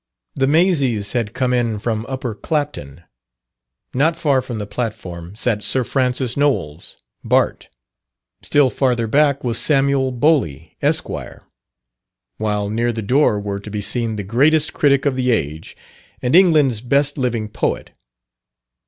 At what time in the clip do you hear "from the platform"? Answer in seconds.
4.41-5.35